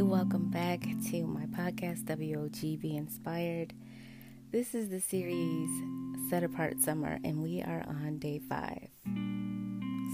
Welcome 0.00 0.48
back 0.48 0.82
to 1.10 1.26
my 1.26 1.46
podcast, 1.46 2.04
WOG 2.04 2.80
Be 2.80 2.96
Inspired. 2.96 3.74
This 4.52 4.72
is 4.74 4.88
the 4.88 5.00
series 5.00 5.68
Set 6.30 6.44
Apart 6.44 6.80
Summer, 6.80 7.18
and 7.24 7.42
we 7.42 7.62
are 7.62 7.84
on 7.88 8.18
day 8.18 8.38
five. 8.38 8.88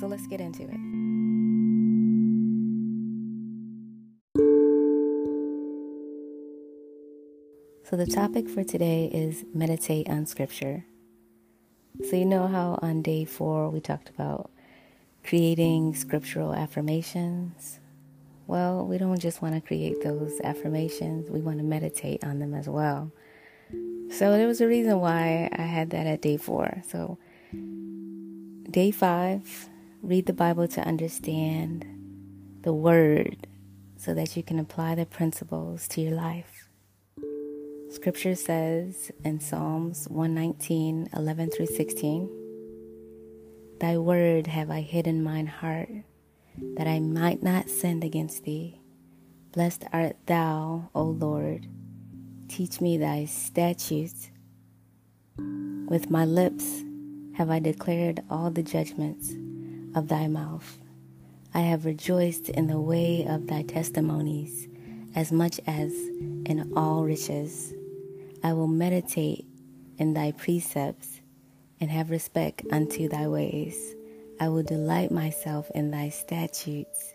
So 0.01 0.07
let's 0.07 0.27
get 0.27 0.41
into 0.41 0.63
it. 0.63 0.81
So, 7.85 7.97
the 7.97 8.07
topic 8.07 8.49
for 8.49 8.65
today 8.65 9.11
is 9.13 9.45
meditate 9.53 10.09
on 10.09 10.25
scripture. 10.25 10.87
So, 12.09 12.17
you 12.17 12.25
know 12.25 12.47
how 12.47 12.79
on 12.81 13.03
day 13.03 13.27
four 13.27 13.69
we 13.69 13.81
talked 13.81 14.09
about 14.09 14.51
creating 15.23 15.95
scriptural 15.95 16.55
affirmations? 16.55 17.81
Well, 18.47 18.87
we 18.87 18.99
don't 18.99 19.19
just 19.19 19.41
want 19.41 19.55
to 19.55 19.61
create 19.61 20.03
those 20.03 20.41
affirmations, 20.43 21.31
we 21.31 21.41
want 21.41 21.59
to 21.59 21.65
meditate 21.65 22.23
on 22.25 22.39
them 22.41 22.55
as 22.55 22.69
well. 22.69 23.11
So 24.11 24.33
there 24.33 24.47
was 24.47 24.61
a 24.61 24.69
reason 24.69 25.01
why 25.01 25.49
I 25.53 25.63
had 25.63 25.91
that 25.91 26.07
at 26.07 26.21
day 26.21 26.37
four. 26.37 26.83
So, 26.87 27.19
day 28.71 28.91
five, 28.91 29.69
read 30.03 30.27
the 30.27 30.33
Bible 30.33 30.69
to 30.69 30.81
understand 30.83 31.87
the 32.63 32.73
Word 32.73 33.47
so 33.97 34.13
that 34.15 34.37
you 34.37 34.43
can 34.43 34.59
apply 34.59 34.95
the 34.95 35.07
principles 35.07 35.89
to 35.89 36.03
your 36.03 36.13
life. 36.13 36.69
Scripture 37.91 38.35
says 38.35 39.11
in 39.25 39.41
Psalms 39.41 40.07
119 40.09 41.09
11 41.17 41.51
through 41.51 41.67
16, 41.67 42.29
Thy 43.81 43.97
Word 43.97 44.49
have 44.49 44.71
I 44.71 44.83
hid 44.83 45.07
in 45.07 45.23
mine 45.23 45.47
heart 45.47 45.89
that 46.77 46.87
I 46.87 47.01
might 47.01 47.43
not 47.43 47.69
sin 47.69 48.03
against 48.03 48.45
thee. 48.45 48.81
Blessed 49.53 49.85
art 49.93 50.17
thou, 50.27 50.91
O 50.95 51.03
Lord. 51.03 51.67
Teach 52.49 52.81
me 52.81 52.99
thy 52.99 53.25
statutes. 53.25 54.31
With 55.39 56.11
my 56.11 56.25
lips 56.25 56.83
have 57.35 57.51
I 57.51 57.59
declared 57.59 58.23
all 58.31 58.51
the 58.51 58.63
judgments 58.63 59.33
of 59.95 60.09
thy 60.09 60.29
mouth. 60.29 60.79
I 61.53 61.61
have 61.61 61.85
rejoiced 61.85 62.49
in 62.49 62.67
the 62.67 62.81
way 62.81 63.27
of 63.29 63.47
thy 63.47 63.63
testimonies 63.63 64.69
as 65.15 65.31
much 65.31 65.61
as 65.67 65.93
in 65.93 66.73
all 66.77 67.05
riches. 67.05 67.73
I 68.43 68.53
will 68.53 68.67
meditate 68.67 69.47
in 69.99 70.15
thy 70.15 70.33
precepts 70.33 71.21
and 71.81 71.91
have 71.91 72.11
respect 72.11 72.63
unto 72.73 73.09
thy 73.09 73.29
ways. 73.29 73.95
I 74.41 74.49
will 74.49 74.65
delight 74.65 75.13
myself 75.13 75.71
in 75.75 75.91
thy 75.91 76.09
statutes. 76.09 77.15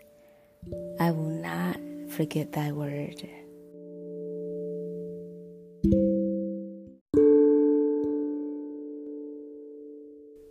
I 0.98 1.10
will 1.10 1.28
not 1.28 1.76
forget 2.10 2.52
thy 2.52 2.72
word. 2.72 3.28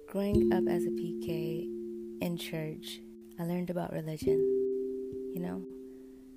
Growing 0.08 0.50
up 0.54 0.64
as 0.70 0.86
a 0.86 0.92
PK 0.92 1.68
in 2.22 2.38
church, 2.38 3.00
I 3.40 3.44
learned 3.46 3.72
about 3.72 3.92
religion. 3.92 4.38
You 5.34 5.42
know, 5.42 5.64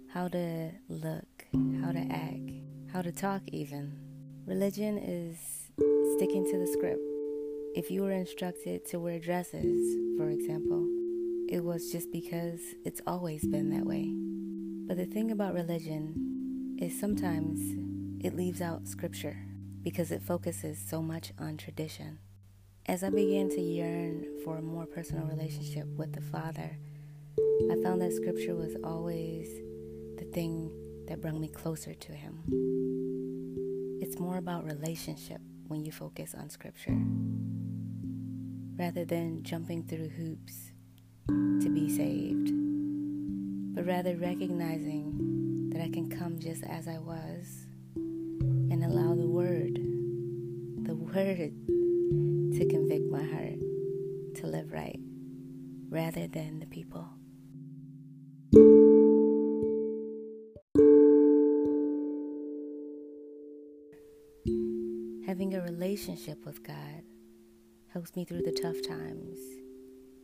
how 0.08 0.28
to 0.28 0.70
look, 0.88 1.44
how 1.82 1.92
to 1.92 2.06
act, 2.10 2.50
how 2.90 3.02
to 3.02 3.12
talk, 3.12 3.42
even. 3.48 3.92
Religion 4.46 4.98
is 4.98 5.36
sticking 6.16 6.44
to 6.50 6.58
the 6.58 6.66
script 6.66 7.11
if 7.74 7.90
you 7.90 8.02
were 8.02 8.12
instructed 8.12 8.84
to 8.84 9.00
wear 9.00 9.18
dresses, 9.18 9.96
for 10.18 10.28
example, 10.28 10.86
it 11.48 11.64
was 11.64 11.90
just 11.90 12.12
because 12.12 12.60
it's 12.84 13.00
always 13.06 13.46
been 13.46 13.70
that 13.70 13.86
way. 13.86 14.12
But 14.86 14.98
the 14.98 15.10
thing 15.10 15.30
about 15.30 15.54
religion 15.54 16.76
is 16.78 16.98
sometimes 16.98 17.60
it 18.22 18.36
leaves 18.36 18.60
out 18.60 18.88
scripture 18.88 19.38
because 19.82 20.10
it 20.10 20.22
focuses 20.22 20.78
so 20.86 21.00
much 21.00 21.32
on 21.38 21.56
tradition. 21.56 22.18
As 22.84 23.02
I 23.02 23.08
began 23.08 23.48
to 23.50 23.60
yearn 23.60 24.26
for 24.44 24.58
a 24.58 24.62
more 24.62 24.84
personal 24.84 25.24
relationship 25.24 25.86
with 25.96 26.12
the 26.12 26.20
Father, 26.20 26.76
I 27.70 27.82
found 27.82 28.02
that 28.02 28.12
scripture 28.12 28.54
was 28.54 28.76
always 28.84 29.48
the 30.18 30.28
thing 30.34 30.70
that 31.08 31.22
brought 31.22 31.40
me 31.40 31.48
closer 31.48 31.94
to 31.94 32.12
Him. 32.12 32.42
It's 34.02 34.18
more 34.18 34.36
about 34.36 34.66
relationship 34.66 35.40
when 35.68 35.84
you 35.84 35.92
focus 35.92 36.34
on 36.38 36.50
scripture 36.50 36.98
rather 38.82 39.04
than 39.04 39.44
jumping 39.44 39.84
through 39.84 40.08
hoops 40.08 40.72
to 41.28 41.70
be 41.72 41.88
saved, 41.88 42.50
but 43.76 43.86
rather 43.86 44.16
recognizing 44.16 45.70
that 45.72 45.80
I 45.80 45.88
can 45.88 46.10
come 46.10 46.36
just 46.40 46.64
as 46.64 46.88
I 46.88 46.98
was 46.98 47.68
and 47.92 48.82
allow 48.82 49.14
the 49.14 49.28
Word, 49.28 49.76
the 50.84 50.96
Word, 50.96 51.52
to 52.58 52.66
convict 52.68 53.08
my 53.08 53.22
heart 53.22 53.60
to 54.40 54.46
live 54.48 54.72
right 54.72 54.98
rather 55.88 56.26
than 56.26 56.58
the 56.58 56.66
people. 56.66 57.06
Having 65.24 65.54
a 65.54 65.62
relationship 65.62 66.44
with 66.44 66.64
God 66.64 67.04
helps 67.92 68.16
me 68.16 68.24
through 68.24 68.40
the 68.42 68.52
tough 68.52 68.80
times 68.86 69.38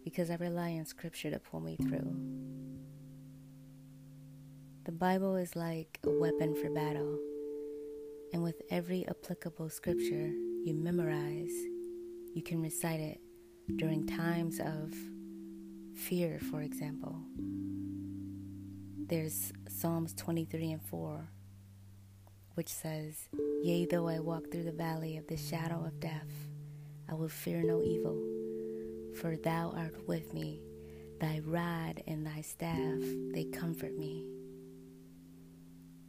because 0.03 0.31
I 0.31 0.37
rely 0.37 0.71
on 0.73 0.87
Scripture 0.87 1.31
to 1.31 1.39
pull 1.39 1.61
me 1.61 1.77
through. 1.77 2.17
The 4.85 4.93
Bible 4.93 5.37
is 5.37 5.55
like 5.55 5.99
a 6.05 6.11
weapon 6.11 6.55
for 6.55 6.71
battle, 6.71 7.19
and 8.33 8.43
with 8.43 8.63
every 8.71 9.07
applicable 9.07 9.69
Scripture 9.69 10.33
you 10.65 10.73
memorize, 10.75 11.53
you 12.35 12.43
can 12.43 12.63
recite 12.63 13.01
it 13.01 13.21
during 13.77 14.07
times 14.07 14.61
of 14.61 14.95
fear, 15.95 16.39
for 16.51 16.63
example. 16.63 17.21
There's 18.97 19.53
Psalms 19.69 20.15
23 20.15 20.73
and 20.73 20.83
4, 20.83 21.29
which 22.55 22.69
says, 22.69 23.29
Yea, 23.63 23.85
though 23.85 24.09
I 24.09 24.21
walk 24.21 24.51
through 24.51 24.65
the 24.65 24.73
valley 24.73 25.19
of 25.19 25.27
the 25.27 25.37
shadow 25.37 25.85
of 25.85 26.01
death, 26.01 26.49
I 27.11 27.15
will 27.15 27.29
fear 27.29 27.63
no 27.63 27.83
evil, 27.83 28.23
for 29.21 29.37
thou 29.37 29.73
art 29.75 30.07
with 30.07 30.35
me. 30.35 30.61
Thy 31.21 31.41
rod 31.45 32.03
and 32.07 32.27
thy 32.27 32.43
staff, 32.43 32.99
they 33.33 33.45
comfort 33.45 33.97
me. 33.97 34.25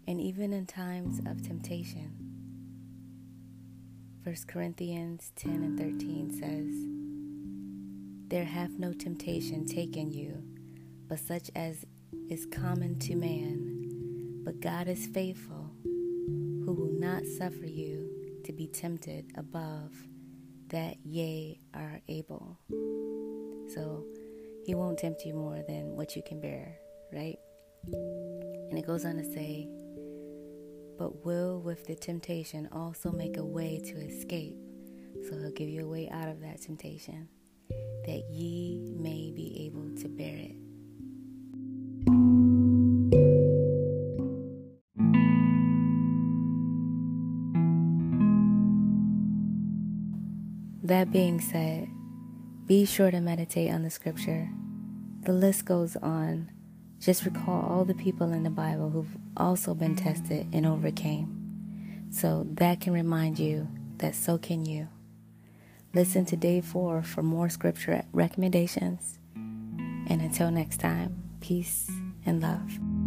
And 0.07 0.19
even 0.19 0.51
in 0.51 0.65
times 0.65 1.19
of 1.25 1.41
temptation, 1.41 2.29
1 4.23 4.35
Corinthians 4.47 5.31
10 5.37 5.51
and 5.51 5.79
13 5.79 6.31
says, 6.33 8.29
There 8.29 8.45
hath 8.45 8.71
no 8.77 8.91
temptation 8.91 9.65
taken 9.65 10.11
you, 10.11 10.43
but 11.07 11.19
such 11.19 11.49
as 11.55 11.85
is 12.29 12.45
common 12.45 12.99
to 12.99 13.15
man. 13.15 14.41
But 14.43 14.59
God 14.59 14.87
is 14.87 15.07
faithful, 15.07 15.71
who 15.83 16.73
will 16.73 16.99
not 16.99 17.23
suffer 17.25 17.65
you 17.65 18.41
to 18.43 18.51
be 18.51 18.67
tempted 18.67 19.31
above 19.35 19.93
that 20.69 20.97
ye 21.05 21.59
are 21.73 22.01
able. 22.07 22.57
So 23.73 24.05
he 24.65 24.75
won't 24.75 24.97
tempt 24.97 25.25
you 25.25 25.33
more 25.33 25.63
than 25.67 25.95
what 25.95 26.15
you 26.15 26.23
can 26.23 26.39
bear, 26.39 26.77
right? 27.13 27.37
And 27.91 28.77
it 28.77 28.85
goes 28.85 29.05
on 29.05 29.17
to 29.17 29.23
say, 29.23 29.67
but 30.97 31.25
will 31.25 31.61
with 31.61 31.85
the 31.85 31.95
temptation 31.95 32.67
also 32.71 33.11
make 33.11 33.37
a 33.37 33.45
way 33.45 33.79
to 33.85 33.97
escape. 33.99 34.55
So 35.23 35.37
he'll 35.37 35.51
give 35.51 35.69
you 35.69 35.85
a 35.85 35.89
way 35.89 36.09
out 36.09 36.27
of 36.27 36.41
that 36.41 36.61
temptation, 36.61 37.29
that 38.05 38.23
ye 38.29 38.93
may 38.97 39.31
be 39.31 39.65
able 39.65 39.95
to 40.01 40.09
bear 40.09 40.35
That 50.89 51.11
being 51.11 51.39
said, 51.39 51.87
be 52.65 52.83
sure 52.83 53.11
to 53.11 53.21
meditate 53.21 53.69
on 53.69 53.83
the 53.83 53.91
scripture. 53.91 54.49
The 55.21 55.33
list 55.33 55.65
goes 55.65 55.95
on. 55.95 56.49
Just 56.99 57.25
recall 57.25 57.61
all 57.61 57.85
the 57.85 57.93
people 57.93 58.33
in 58.33 58.41
the 58.41 58.49
Bible 58.49 58.89
who've 58.89 59.15
also 59.37 59.75
been 59.75 59.95
tested 59.95 60.47
and 60.51 60.65
overcame. 60.65 62.07
So 62.09 62.47
that 62.53 62.81
can 62.81 62.91
remind 62.93 63.37
you 63.37 63.67
that 63.99 64.15
so 64.15 64.39
can 64.39 64.65
you. 64.65 64.87
Listen 65.93 66.25
to 66.25 66.35
day 66.35 66.59
four 66.59 67.03
for 67.03 67.21
more 67.21 67.49
scripture 67.49 68.03
recommendations. 68.11 69.19
And 69.35 70.23
until 70.23 70.49
next 70.49 70.79
time, 70.79 71.21
peace 71.39 71.87
and 72.25 72.41
love. 72.41 72.98